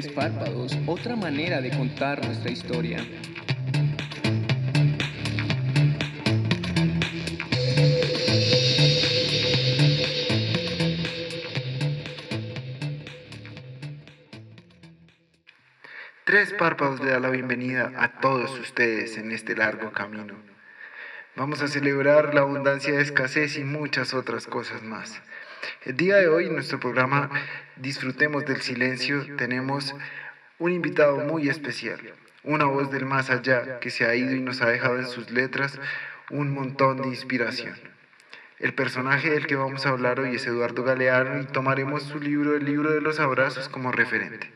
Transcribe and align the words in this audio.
Tres 0.00 0.12
párpados, 0.12 0.78
otra 0.86 1.16
manera 1.16 1.60
de 1.60 1.70
contar 1.70 2.24
nuestra 2.24 2.52
historia. 2.52 3.04
Tres 16.24 16.52
párpados 16.52 17.00
le 17.00 17.10
da 17.10 17.18
la 17.18 17.30
bienvenida 17.30 17.90
a 17.96 18.20
todos 18.20 18.56
ustedes 18.60 19.18
en 19.18 19.32
este 19.32 19.56
largo 19.56 19.90
camino. 19.90 20.36
Vamos 21.34 21.60
a 21.60 21.66
celebrar 21.66 22.34
la 22.34 22.42
abundancia 22.42 22.92
de 22.92 23.02
escasez 23.02 23.58
y 23.58 23.64
muchas 23.64 24.14
otras 24.14 24.46
cosas 24.46 24.84
más. 24.84 25.20
El 25.84 25.96
día 25.96 26.16
de 26.16 26.28
hoy 26.28 26.46
en 26.46 26.54
nuestro 26.54 26.78
programa 26.80 27.30
Disfrutemos 27.76 28.44
del 28.44 28.60
Silencio 28.60 29.24
tenemos 29.36 29.94
un 30.58 30.72
invitado 30.72 31.18
muy 31.18 31.48
especial, 31.48 32.00
una 32.42 32.64
voz 32.64 32.90
del 32.90 33.06
más 33.06 33.30
allá 33.30 33.78
que 33.78 33.90
se 33.90 34.04
ha 34.04 34.16
ido 34.16 34.34
y 34.34 34.40
nos 34.40 34.62
ha 34.62 34.68
dejado 34.68 34.98
en 34.98 35.06
sus 35.06 35.30
letras 35.30 35.78
un 36.30 36.52
montón 36.52 37.00
de 37.00 37.08
inspiración. 37.08 37.76
El 38.58 38.74
personaje 38.74 39.30
del 39.30 39.46
que 39.46 39.54
vamos 39.54 39.86
a 39.86 39.90
hablar 39.90 40.18
hoy 40.18 40.34
es 40.34 40.46
Eduardo 40.46 40.82
Galeano 40.82 41.40
y 41.40 41.44
tomaremos 41.44 42.02
su 42.02 42.18
libro, 42.18 42.56
El 42.56 42.64
libro 42.64 42.90
de 42.90 43.00
los 43.00 43.20
abrazos, 43.20 43.68
como 43.68 43.92
referente. 43.92 44.50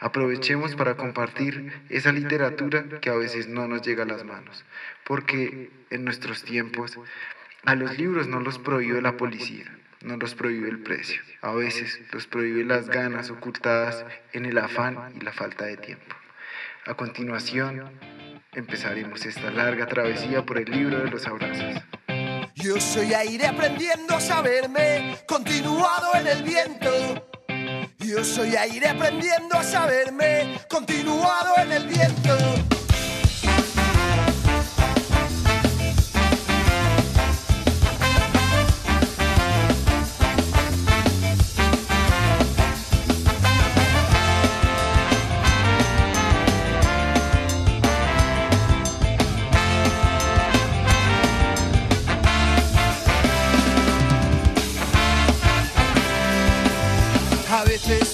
Aprovechemos 0.00 0.76
para 0.76 0.96
compartir 0.96 1.72
esa 1.88 2.12
literatura 2.12 2.84
que 3.00 3.08
a 3.08 3.14
veces 3.14 3.48
no 3.48 3.66
nos 3.66 3.80
llega 3.80 4.02
a 4.02 4.06
las 4.06 4.24
manos, 4.24 4.66
porque 5.04 5.70
en 5.88 6.04
nuestros 6.04 6.44
tiempos 6.44 6.98
a 7.64 7.74
los 7.74 7.96
libros 7.96 8.28
no 8.28 8.40
los 8.40 8.58
prohíbe 8.58 9.00
la 9.00 9.16
policía, 9.16 9.64
no 10.02 10.16
los 10.16 10.34
prohíbe 10.34 10.68
el 10.68 10.82
precio, 10.82 11.20
a 11.42 11.52
veces 11.52 12.00
los 12.12 12.26
prohíbe 12.26 12.64
las 12.64 12.88
ganas 12.88 13.30
ocultadas 13.30 14.04
en 14.32 14.46
el 14.46 14.58
afán 14.58 15.12
y 15.16 15.20
la 15.24 15.32
falta 15.32 15.64
de 15.64 15.76
tiempo. 15.76 16.14
A 16.86 16.94
continuación, 16.94 17.90
empezaremos 18.52 19.26
esta 19.26 19.50
larga 19.50 19.86
travesía 19.86 20.44
por 20.44 20.58
el 20.58 20.70
libro 20.70 21.00
de 21.00 21.10
los 21.10 21.26
abrazos. 21.26 21.82
Yo 22.54 22.80
soy 22.80 23.14
aire 23.14 23.46
aprendiendo 23.46 24.16
a 24.16 24.20
saberme, 24.20 25.16
continuado 25.26 26.14
en 26.14 26.26
el 26.26 26.42
viento. 26.42 27.28
Yo 27.98 28.24
soy 28.24 28.56
aire 28.56 28.88
aprendiendo 28.88 29.56
a 29.56 29.62
saberme, 29.62 30.58
continuado 30.68 31.54
en 31.58 31.72
el 31.72 31.86
viento. 31.86 32.67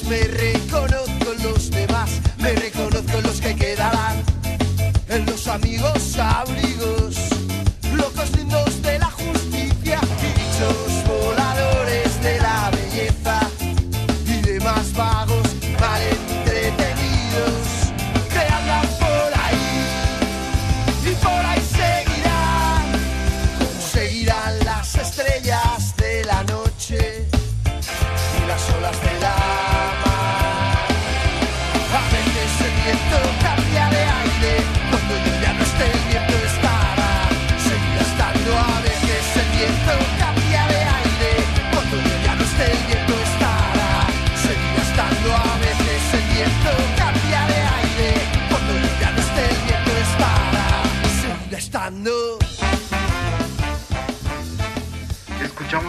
Me 0.08 0.20
reconozco 0.24 1.33
en 1.36 1.42
los 1.42 1.70
demás, 1.70 2.10
me 2.38 2.52
reconozco 2.52 3.19
en 3.19 3.22
los 3.22 3.41
que 3.41 3.55
quedarán, 3.56 4.22
en 5.08 5.24
los 5.27 5.47
amigos 5.48 6.19
abrigos, 6.19 7.16
locos 7.94 8.30
lindos 8.36 8.82
de 8.82 8.98
la 8.98 9.10
justicia, 9.10 10.00
bichos 10.20 11.04
voladores 11.06 12.22
de 12.22 12.38
la 12.41 12.70
belleza 12.70 13.41
y 14.26 14.41
demás 14.42 14.92
vagos 14.94 15.47
mal 15.81 16.03
entretenidos 16.03 17.92
que 18.31 18.41
andan 18.41 18.86
por 18.98 19.31
ahí 19.42 19.86
y 21.04 21.15
por 21.25 21.47
ahí 21.47 21.62
seguirán, 21.81 22.86
seguirán 23.92 24.44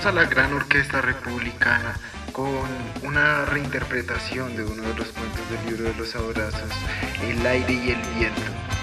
a 0.06 0.12
la 0.12 0.26
gran 0.26 0.54
orquesta 0.54 1.02
republicana 1.02 1.96
con 2.32 2.68
una 3.02 3.44
reinterpretación 3.46 4.56
de 4.56 4.64
uno 4.64 4.84
de 4.84 4.94
los 4.94 5.08
cuentos 5.08 5.50
del 5.50 5.66
libro 5.66 5.86
de 5.86 5.96
los 5.96 6.16
abrazos, 6.16 6.70
El 7.24 7.46
aire 7.46 7.74
y 7.74 7.90
el 7.90 8.02
viento. 8.16 8.75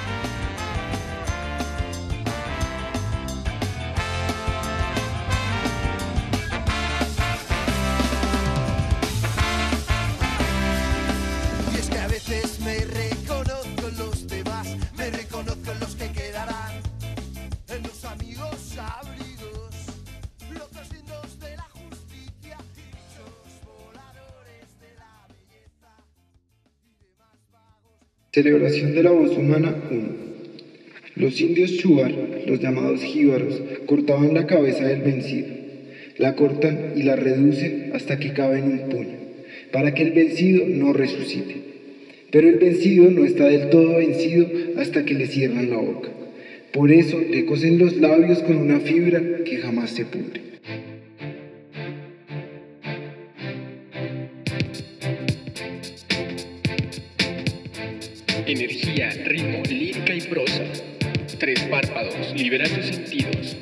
Celebración 28.34 28.94
de 28.94 29.02
la 29.02 29.10
voz 29.10 29.36
humana 29.36 29.76
1. 29.90 30.00
Los 31.16 31.38
indios 31.42 31.76
chubar, 31.76 32.14
los 32.46 32.60
llamados 32.60 33.02
jíbaros, 33.02 33.60
cortaban 33.84 34.32
la 34.32 34.46
cabeza 34.46 34.86
del 34.86 35.02
vencido. 35.02 35.48
La 36.16 36.34
cortan 36.34 36.94
y 36.96 37.02
la 37.02 37.14
reducen 37.14 37.90
hasta 37.92 38.18
que 38.18 38.32
cabe 38.32 38.60
en 38.60 38.64
un 38.72 38.88
puño, 38.88 39.18
para 39.70 39.92
que 39.92 40.04
el 40.04 40.12
vencido 40.12 40.64
no 40.66 40.94
resucite. 40.94 41.56
Pero 42.30 42.48
el 42.48 42.54
vencido 42.54 43.10
no 43.10 43.26
está 43.26 43.48
del 43.48 43.68
todo 43.68 43.98
vencido 43.98 44.46
hasta 44.78 45.04
que 45.04 45.12
le 45.12 45.26
cierran 45.26 45.68
la 45.68 45.76
boca. 45.76 46.08
Por 46.72 46.90
eso 46.90 47.20
le 47.20 47.44
cosen 47.44 47.76
los 47.76 47.98
labios 47.98 48.38
con 48.44 48.56
una 48.56 48.80
fibra 48.80 49.44
que 49.44 49.58
jamás 49.58 49.90
se 49.90 50.06
pudre. 50.06 50.40
Energía, 58.46 59.10
ritmo, 59.24 59.62
lírica 59.68 60.14
y 60.14 60.20
prosa. 60.22 60.64
Tres 61.38 61.60
párpados, 61.70 62.34
libera 62.34 62.68
tus 62.68 62.86
sentidos. 62.86 63.56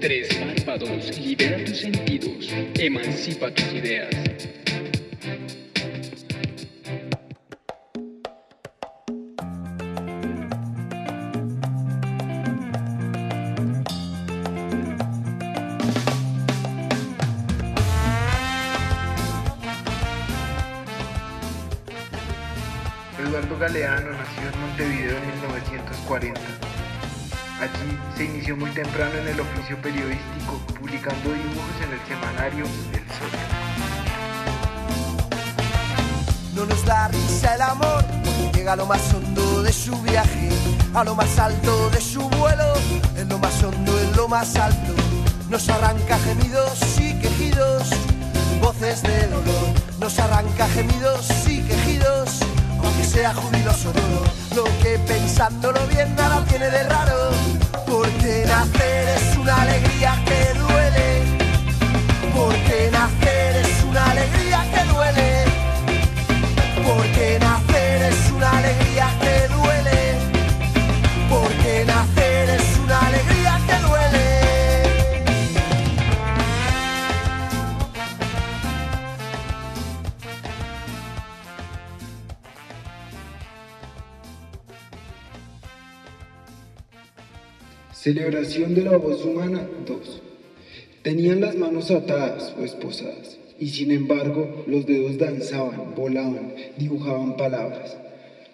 Tres 0.00 0.28
párpados, 0.34 1.18
libera 1.18 1.62
tus 1.64 1.76
sentidos. 1.76 2.48
Emancipa 2.78 3.50
tus 3.50 3.72
ideas. 3.74 4.08
Galeano 23.60 24.12
nació 24.12 24.48
en 24.48 24.58
Montevideo 24.58 25.18
en 25.18 25.26
1940. 25.34 26.40
Allí 27.60 27.98
se 28.16 28.24
inició 28.24 28.56
muy 28.56 28.70
temprano 28.70 29.12
en 29.18 29.28
el 29.28 29.38
oficio 29.38 29.76
periodístico, 29.82 30.58
publicando 30.80 31.30
dibujos 31.30 31.76
en 31.84 31.92
el 31.92 32.00
semanario 32.08 32.64
El 32.64 33.04
Sol. 33.18 33.28
No 36.54 36.64
nos 36.64 36.86
da 36.86 37.08
risa 37.08 37.54
el 37.54 37.60
amor, 37.60 38.02
porque 38.24 38.58
llega 38.58 38.72
a 38.72 38.76
lo 38.76 38.86
más 38.86 39.12
hondo 39.12 39.62
de 39.62 39.72
su 39.74 39.94
viaje, 40.00 40.48
a 40.94 41.04
lo 41.04 41.14
más 41.14 41.38
alto 41.38 41.90
de 41.90 42.00
su 42.00 42.22
vuelo, 42.30 42.72
en 43.18 43.28
lo 43.28 43.38
más 43.38 43.62
hondo, 43.62 44.00
en 44.00 44.16
lo 44.16 44.26
más 44.26 44.56
alto. 44.56 44.94
Nos 45.50 45.68
arranca 45.68 46.18
gemidos 46.20 46.98
y 46.98 47.12
quejidos, 47.20 47.90
voces 48.62 49.02
de 49.02 49.26
dolor. 49.26 49.74
Nos 50.00 50.18
arranca 50.18 50.66
gemidos 50.68 51.28
y 51.46 51.60
quejidos, 51.60 51.79
aunque 53.00 53.04
sea 53.04 53.34
jubiloso 53.34 53.90
todo. 53.92 54.24
Lo 54.56 54.64
que 54.82 54.98
pensándolo 55.06 55.86
bien 55.86 56.14
nada 56.16 56.44
tiene 56.44 56.70
de 56.70 56.82
raro, 56.84 57.30
porque 57.86 58.44
nacer 58.46 59.08
es 59.08 59.36
una 59.36 59.62
alegría 59.62 60.19
Celebración 88.02 88.74
de 88.74 88.80
la 88.80 88.96
voz 88.96 89.22
humana 89.26 89.68
2. 89.86 90.22
Tenían 91.02 91.42
las 91.42 91.54
manos 91.54 91.90
atadas 91.90 92.54
o 92.58 92.64
esposadas, 92.64 93.36
y 93.58 93.68
sin 93.68 93.90
embargo 93.90 94.64
los 94.66 94.86
dedos 94.86 95.18
danzaban, 95.18 95.94
volaban, 95.94 96.54
dibujaban 96.78 97.36
palabras. 97.36 97.98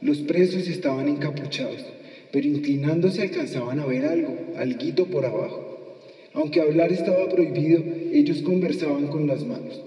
Los 0.01 0.19
presos 0.23 0.67
estaban 0.67 1.07
encapuchados, 1.07 1.85
pero 2.33 2.45
inclinándose 2.45 3.23
alcanzaban 3.23 3.79
a 3.79 3.87
ver 3.87 4.07
algo, 4.07 4.37
alguito 4.57 5.07
por 5.07 5.25
abajo. 5.25 5.97
Aunque 6.33 6.61
hablar 6.61 6.91
estaba 6.91 7.29
prohibido, 7.29 7.85
ellos 8.13 8.43
conversaban 8.43 9.07
con 9.07 9.29
las 9.29 9.47
manos. 9.47 9.81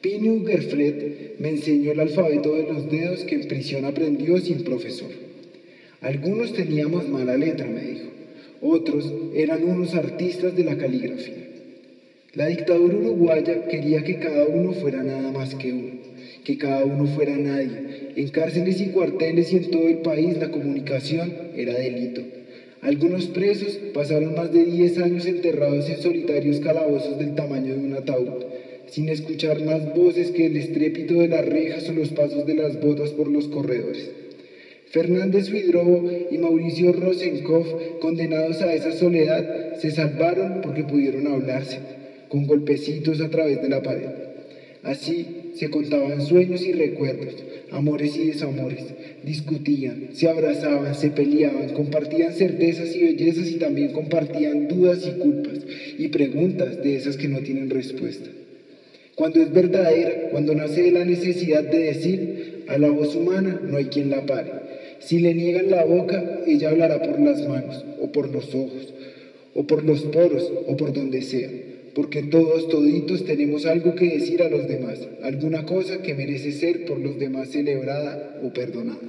Pinu 0.00 0.46
Gerfred 0.46 1.38
me 1.38 1.50
enseñó 1.50 1.92
el 1.92 2.00
alfabeto 2.00 2.54
de 2.54 2.62
los 2.62 2.90
dedos 2.90 3.24
que 3.24 3.34
en 3.34 3.46
prisión 3.46 3.84
aprendió 3.84 4.38
sin 4.38 4.64
profesor. 4.64 5.10
Algunos 6.00 6.54
teníamos 6.54 7.10
mala 7.10 7.36
letra, 7.36 7.66
me 7.66 7.82
dijo. 7.82 8.11
Otros 8.62 9.12
eran 9.34 9.64
unos 9.64 9.92
artistas 9.94 10.54
de 10.54 10.62
la 10.62 10.78
caligrafía. 10.78 11.48
La 12.34 12.46
dictadura 12.46 12.96
uruguaya 12.96 13.66
quería 13.66 14.04
que 14.04 14.20
cada 14.20 14.46
uno 14.46 14.72
fuera 14.72 15.02
nada 15.02 15.32
más 15.32 15.56
que 15.56 15.72
uno, 15.72 15.92
que 16.44 16.56
cada 16.56 16.84
uno 16.84 17.06
fuera 17.06 17.36
nadie. 17.36 18.12
En 18.14 18.28
cárceles 18.28 18.80
y 18.80 18.86
cuarteles 18.86 19.52
y 19.52 19.56
en 19.56 19.70
todo 19.72 19.88
el 19.88 19.98
país 19.98 20.38
la 20.38 20.52
comunicación 20.52 21.32
era 21.56 21.74
delito. 21.74 22.22
Algunos 22.82 23.26
presos 23.26 23.78
pasaron 23.92 24.36
más 24.36 24.52
de 24.52 24.64
10 24.64 24.98
años 24.98 25.26
enterrados 25.26 25.90
en 25.90 25.98
solitarios 25.98 26.60
calabozos 26.60 27.18
del 27.18 27.34
tamaño 27.34 27.74
de 27.74 27.80
un 27.80 27.94
ataúd 27.94 28.44
sin 28.92 29.08
escuchar 29.08 29.64
más 29.64 29.94
voces 29.94 30.32
que 30.32 30.46
el 30.46 30.56
estrépito 30.56 31.14
de 31.14 31.28
las 31.28 31.46
rejas 31.46 31.88
o 31.88 31.94
los 31.94 32.10
pasos 32.10 32.46
de 32.46 32.54
las 32.54 32.78
botas 32.78 33.10
por 33.10 33.26
los 33.26 33.48
corredores. 33.48 34.10
Fernández 34.92 35.50
Huidrobo 35.50 36.06
y 36.30 36.36
Mauricio 36.36 36.92
Rosenkopf, 36.92 37.66
condenados 37.98 38.60
a 38.60 38.74
esa 38.74 38.92
soledad, 38.92 39.78
se 39.78 39.90
salvaron 39.90 40.60
porque 40.60 40.84
pudieron 40.84 41.26
hablarse, 41.28 41.78
con 42.28 42.46
golpecitos 42.46 43.22
a 43.22 43.30
través 43.30 43.62
de 43.62 43.70
la 43.70 43.82
pared. 43.82 44.10
Así 44.82 45.54
se 45.54 45.70
contaban 45.70 46.20
sueños 46.20 46.60
y 46.66 46.72
recuerdos, 46.72 47.36
amores 47.70 48.18
y 48.18 48.26
desamores, 48.26 48.84
discutían, 49.24 50.10
se 50.12 50.28
abrazaban, 50.28 50.94
se 50.94 51.08
peleaban, 51.08 51.70
compartían 51.70 52.34
certezas 52.34 52.94
y 52.94 53.02
bellezas 53.02 53.50
y 53.50 53.54
también 53.54 53.92
compartían 53.92 54.68
dudas 54.68 55.06
y 55.06 55.18
culpas 55.18 55.58
y 55.96 56.08
preguntas 56.08 56.82
de 56.82 56.96
esas 56.96 57.16
que 57.16 57.28
no 57.28 57.38
tienen 57.38 57.70
respuesta. 57.70 58.28
Cuando 59.14 59.40
es 59.40 59.50
verdadera, 59.54 60.28
cuando 60.30 60.54
nace 60.54 60.82
de 60.82 60.90
la 60.90 61.06
necesidad 61.06 61.64
de 61.64 61.78
decir, 61.78 62.64
a 62.68 62.76
la 62.76 62.90
voz 62.90 63.14
humana 63.14 63.58
no 63.62 63.78
hay 63.78 63.86
quien 63.86 64.10
la 64.10 64.26
pare. 64.26 64.61
Si 65.04 65.18
le 65.18 65.34
niegan 65.34 65.68
la 65.70 65.84
boca, 65.84 66.40
ella 66.46 66.70
hablará 66.70 67.02
por 67.02 67.20
las 67.20 67.46
manos, 67.48 67.84
o 68.00 68.12
por 68.12 68.30
los 68.30 68.54
ojos, 68.54 68.94
o 69.54 69.66
por 69.66 69.84
los 69.84 70.02
poros, 70.02 70.50
o 70.68 70.76
por 70.76 70.92
donde 70.92 71.22
sea. 71.22 71.50
Porque 71.94 72.22
todos, 72.22 72.68
toditos, 72.68 73.24
tenemos 73.24 73.66
algo 73.66 73.96
que 73.96 74.08
decir 74.08 74.42
a 74.42 74.48
los 74.48 74.68
demás, 74.68 75.00
alguna 75.22 75.66
cosa 75.66 76.02
que 76.02 76.14
merece 76.14 76.52
ser 76.52 76.84
por 76.84 77.00
los 77.00 77.18
demás 77.18 77.50
celebrada 77.50 78.40
o 78.44 78.52
perdonada. 78.52 79.00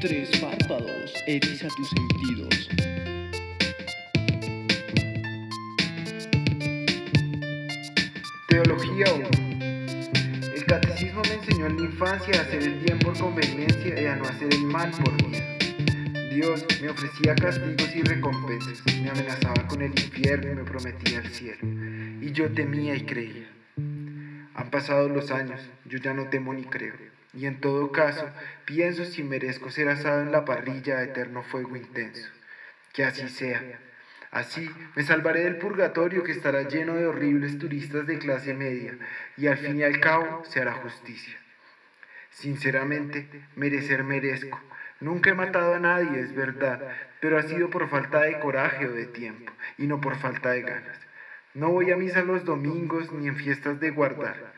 Tres 0.00 0.30
párpados, 0.40 1.14
eriza 1.26 1.68
tus 1.76 1.88
sentidos. 1.90 2.87
Teología 8.60 9.04
1. 9.14 9.28
El 10.52 10.64
catecismo 10.64 11.22
me 11.28 11.34
enseñó 11.34 11.66
en 11.66 11.76
la 11.76 11.82
infancia 11.84 12.40
a 12.40 12.42
hacer 12.42 12.60
el 12.60 12.80
bien 12.80 12.98
por 12.98 13.16
conveniencia 13.16 14.02
y 14.02 14.04
a 14.04 14.16
no 14.16 14.24
hacer 14.24 14.52
el 14.52 14.64
mal 14.64 14.90
por 14.90 15.12
miedo. 15.28 15.46
Dios 16.34 16.66
me 16.82 16.88
ofrecía 16.88 17.36
castigos 17.36 17.94
y 17.94 18.02
recompensas, 18.02 18.82
me 19.00 19.10
amenazaba 19.10 19.64
con 19.68 19.80
el 19.82 19.92
infierno 19.92 20.50
y 20.50 20.56
me 20.56 20.64
prometía 20.64 21.20
el 21.20 21.28
cielo. 21.28 21.60
Y 22.20 22.32
yo 22.32 22.50
temía 22.52 22.96
y 22.96 23.02
creía. 23.02 23.48
Han 23.76 24.70
pasado 24.72 25.08
los 25.08 25.30
años, 25.30 25.60
yo 25.84 25.98
ya 25.98 26.12
no 26.12 26.28
temo 26.28 26.52
ni 26.52 26.64
creo. 26.64 26.96
Y 27.34 27.46
en 27.46 27.60
todo 27.60 27.92
caso, 27.92 28.28
pienso 28.64 29.04
si 29.04 29.22
merezco 29.22 29.70
ser 29.70 29.88
asado 29.88 30.22
en 30.22 30.32
la 30.32 30.44
parrilla 30.44 30.96
de 30.96 31.04
eterno 31.04 31.44
fuego 31.44 31.76
intenso. 31.76 32.28
Que 32.92 33.04
así 33.04 33.28
sea. 33.28 33.62
Así 34.30 34.70
me 34.94 35.02
salvaré 35.02 35.44
del 35.44 35.56
purgatorio 35.56 36.22
que 36.22 36.32
estará 36.32 36.62
lleno 36.62 36.94
de 36.94 37.06
horribles 37.06 37.58
turistas 37.58 38.06
de 38.06 38.18
clase 38.18 38.54
media 38.54 38.98
y 39.36 39.46
al 39.46 39.56
fin 39.56 39.78
y 39.78 39.82
al 39.82 40.00
cabo 40.00 40.44
se 40.44 40.60
hará 40.60 40.72
justicia. 40.74 41.38
Sinceramente, 42.30 43.28
merecer 43.56 44.04
merezco. 44.04 44.60
Nunca 45.00 45.30
he 45.30 45.34
matado 45.34 45.74
a 45.74 45.80
nadie, 45.80 46.20
es 46.20 46.34
verdad, 46.34 46.80
pero 47.20 47.38
ha 47.38 47.42
sido 47.42 47.70
por 47.70 47.88
falta 47.88 48.22
de 48.22 48.38
coraje 48.38 48.86
o 48.86 48.92
de 48.92 49.06
tiempo 49.06 49.52
y 49.78 49.86
no 49.86 50.00
por 50.00 50.16
falta 50.16 50.50
de 50.50 50.62
ganas. 50.62 50.98
No 51.54 51.70
voy 51.70 51.90
a 51.90 51.96
misa 51.96 52.22
los 52.22 52.44
domingos 52.44 53.12
ni 53.12 53.28
en 53.28 53.36
fiestas 53.36 53.80
de 53.80 53.90
guardar. 53.90 54.52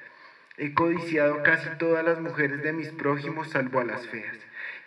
He 0.57 0.75
codiciado 0.75 1.43
casi 1.43 1.69
todas 1.79 2.05
las 2.05 2.21
mujeres 2.21 2.63
de 2.63 2.73
mis 2.73 2.89
prójimos 2.89 3.51
salvo 3.51 3.81
a 3.81 3.85
las 3.85 4.07
feas, 4.09 4.37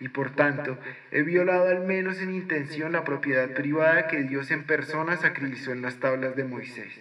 y 0.03 0.09
por 0.09 0.31
tanto 0.31 0.77
he 1.11 1.21
violado 1.21 1.69
al 1.69 1.79
menos 1.85 2.19
en 2.19 2.35
intención 2.35 2.91
la 2.91 3.05
propiedad 3.05 3.49
privada 3.53 4.09
que 4.09 4.23
Dios 4.23 4.51
en 4.51 4.65
persona 4.65 5.15
sacralizó 5.15 5.71
en 5.71 5.81
las 5.81 6.01
tablas 6.01 6.35
de 6.35 6.43
Moisés. 6.43 6.99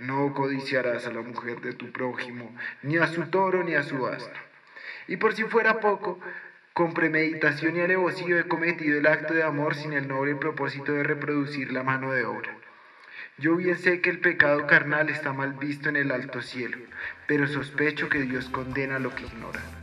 No 0.00 0.34
codiciarás 0.34 1.06
a 1.06 1.12
la 1.12 1.20
mujer 1.20 1.60
de 1.60 1.74
tu 1.74 1.92
prójimo, 1.92 2.52
ni 2.82 2.96
a 2.96 3.06
su 3.06 3.26
toro 3.26 3.62
ni 3.62 3.76
a 3.76 3.84
su 3.84 4.04
asno. 4.04 4.34
Y 5.06 5.18
por 5.18 5.32
si 5.36 5.44
fuera 5.44 5.78
poco, 5.78 6.18
con 6.72 6.92
premeditación 6.92 7.76
y 7.76 7.82
alevosía 7.82 8.40
he 8.40 8.48
cometido 8.48 8.98
el 8.98 9.06
acto 9.06 9.32
de 9.32 9.44
amor 9.44 9.76
sin 9.76 9.92
el 9.92 10.08
noble 10.08 10.34
propósito 10.34 10.94
de 10.94 11.04
reproducir 11.04 11.70
la 11.70 11.84
mano 11.84 12.10
de 12.10 12.24
obra. 12.24 12.50
Yo 13.36 13.54
bien 13.54 13.78
sé 13.78 14.00
que 14.00 14.10
el 14.10 14.18
pecado 14.18 14.66
carnal 14.66 15.08
está 15.08 15.32
mal 15.32 15.52
visto 15.52 15.88
en 15.88 15.94
el 15.94 16.10
alto 16.10 16.42
cielo, 16.42 16.78
pero 17.28 17.46
sospecho 17.46 18.08
que 18.08 18.22
Dios 18.22 18.48
condena 18.48 18.98
lo 18.98 19.14
que 19.14 19.22
ignora. 19.22 19.77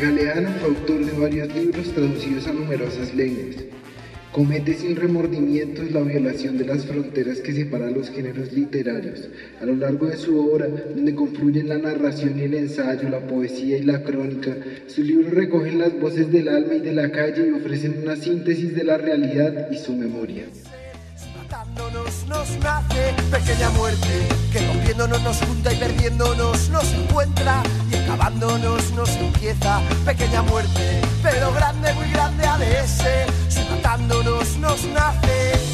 Galeano 0.00 0.48
fue 0.58 0.68
autor 0.70 1.04
de 1.04 1.12
varios 1.12 1.54
libros 1.54 1.92
traducidos 1.92 2.46
a 2.46 2.54
numerosas 2.54 3.14
lenguas. 3.14 3.56
Comete 4.32 4.72
sin 4.72 4.96
remordimientos 4.96 5.90
la 5.90 6.00
violación 6.00 6.56
de 6.56 6.64
las 6.64 6.86
fronteras 6.86 7.40
que 7.40 7.52
separan 7.52 7.92
los 7.92 8.08
géneros 8.08 8.50
literarios. 8.50 9.28
A 9.60 9.66
lo 9.66 9.74
largo 9.74 10.06
de 10.06 10.16
su 10.16 10.38
obra, 10.38 10.68
donde 10.68 11.14
confluyen 11.14 11.68
la 11.68 11.76
narración 11.76 12.38
y 12.38 12.44
el 12.44 12.54
ensayo, 12.54 13.10
la 13.10 13.26
poesía 13.26 13.76
y 13.76 13.82
la 13.82 14.02
crónica, 14.02 14.56
sus 14.86 15.04
libros 15.04 15.34
recogen 15.34 15.78
las 15.78 16.00
voces 16.00 16.32
del 16.32 16.48
alma 16.48 16.76
y 16.76 16.80
de 16.80 16.94
la 16.94 17.12
calle 17.12 17.48
y 17.48 17.52
ofrecen 17.52 18.00
una 18.02 18.16
síntesis 18.16 18.74
de 18.74 18.84
la 18.84 18.96
realidad 18.96 19.70
y 19.70 19.76
su 19.76 19.92
memoria. 19.92 20.44
Nos 22.30 22.48
nace 22.60 23.12
pequeña 23.28 23.70
muerte, 23.70 24.28
que 24.52 24.64
rompiéndonos 24.64 25.20
nos 25.20 25.36
junta 25.38 25.72
y 25.72 25.76
perdiéndonos 25.78 26.68
nos 26.68 26.84
encuentra 26.92 27.60
y 27.90 27.96
acabándonos 27.96 28.92
nos 28.92 29.10
empieza 29.16 29.80
pequeña 30.06 30.40
muerte, 30.42 31.00
pero 31.24 31.52
grande, 31.52 31.92
muy 31.94 32.08
grande 32.12 32.46
ser, 32.86 33.26
si 33.48 33.60
matándonos 33.64 34.56
nos 34.58 34.84
nace, 34.84 35.69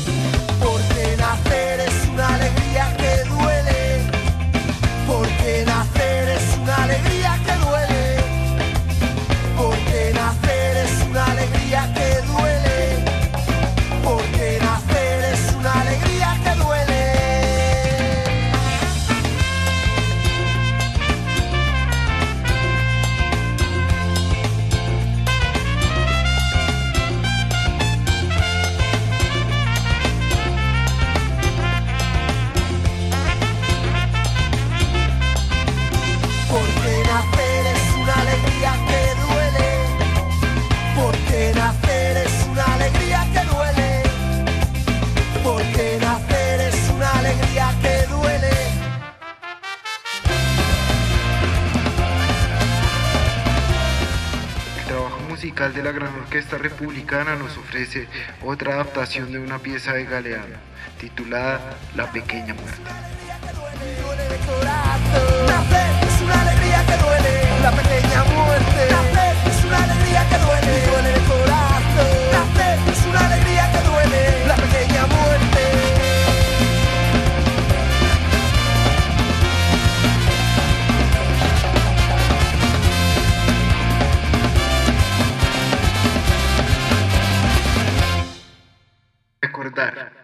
musical 55.57 55.73
de 55.73 55.83
la 55.83 55.93
Gran 55.93 56.15
Orquesta 56.15 56.59
Republicana 56.59 57.35
nos 57.35 57.57
ofrece 57.57 58.09
otra 58.45 58.75
adaptación 58.75 59.33
de 59.33 59.39
una 59.39 59.59
pieza 59.59 59.95
de 59.95 60.05
Galeano, 60.05 60.57
titulada 61.01 61.79
La 61.95 62.13
Pequeña 62.13 62.53
Muerte. 62.53 62.83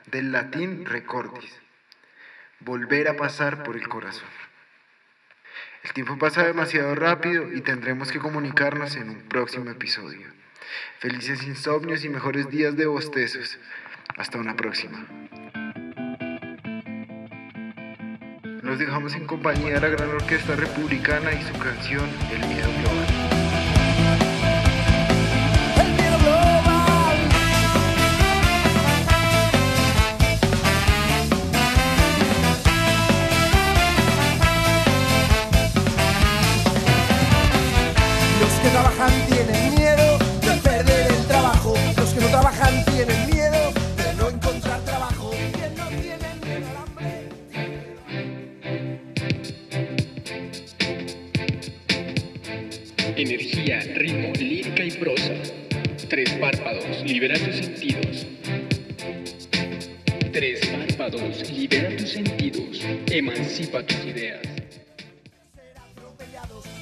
Del 0.06 0.32
latín 0.32 0.84
recordis, 0.84 1.60
volver 2.60 3.08
a 3.08 3.16
pasar 3.16 3.62
por 3.62 3.76
el 3.76 3.88
corazón. 3.88 4.28
El 5.84 5.92
tiempo 5.92 6.16
pasa 6.16 6.44
demasiado 6.44 6.94
rápido 6.94 7.52
y 7.52 7.60
tendremos 7.60 8.12
que 8.12 8.20
comunicarnos 8.20 8.94
en 8.96 9.10
un 9.10 9.28
próximo 9.28 9.70
episodio. 9.70 10.28
Felices 10.98 11.42
insomnios 11.42 12.04
y 12.04 12.08
mejores 12.08 12.48
días 12.48 12.76
de 12.76 12.86
bostezos. 12.86 13.58
Hasta 14.16 14.38
una 14.38 14.54
próxima. 14.54 15.06
Nos 18.62 18.78
dejamos 18.78 19.14
en 19.14 19.26
compañía 19.26 19.74
de 19.74 19.80
la 19.80 19.88
Gran 19.88 20.10
Orquesta 20.10 20.54
Republicana 20.54 21.32
y 21.32 21.42
su 21.42 21.58
canción 21.58 22.08
El 22.30 22.46
Miedo 22.46 22.70
Global. 22.78 23.41
Energía, 53.22 53.78
ritmo, 53.94 54.32
lírica 54.36 54.82
y 54.82 54.90
prosa. 54.90 55.32
Tres 56.08 56.28
párpados, 56.40 57.04
libera 57.04 57.38
tus 57.38 57.54
sentidos. 57.54 58.26
Tres 60.32 60.66
párpados, 60.66 61.48
libera 61.52 61.96
tus 61.96 62.10
sentidos. 62.10 62.84
Emancipa 63.06 63.86
tus 63.86 64.04
ideas. 64.06 64.40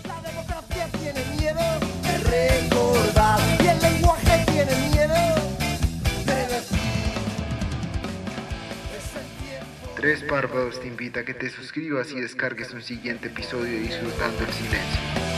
La 0.07 0.23
democracia 0.23 0.89
tiene 0.99 1.21
miedo 1.39 1.61
de 2.05 2.17
recordar 2.63 3.39
y 3.63 3.69
el 3.69 3.79
lenguaje 3.83 4.45
tiene 4.47 4.89
miedo 4.95 5.15
de 6.25 6.37
decir. 6.55 6.79
Es 8.97 9.15
el 9.15 9.29
tiempo. 9.47 9.95
Tres 9.95 10.23
Párpados 10.23 10.81
te 10.81 10.89
invita 10.89 11.21
a 11.21 11.25
que 11.27 11.35
te 11.35 11.51
suscribas 11.51 12.11
y 12.13 12.21
descargues 12.23 12.73
un 12.73 12.81
siguiente 12.81 13.29
episodio 13.29 13.79
disfrutando 13.79 14.43
el 14.43 14.53
silencio. 14.55 15.30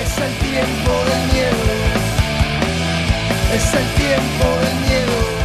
Es 0.00 0.18
el 0.18 0.34
tiempo 0.38 0.92
del 1.04 1.32
miedo. 1.32 1.56
Es 3.54 3.74
el 3.74 3.86
tiempo 3.94 4.46
del 4.62 4.74
miedo. 4.80 5.41